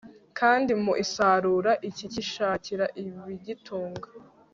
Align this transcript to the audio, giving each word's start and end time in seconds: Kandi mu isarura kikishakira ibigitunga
Kandi 0.39 0.71
mu 0.83 0.93
isarura 1.03 1.71
kikishakira 1.95 2.85
ibigitunga 3.01 4.07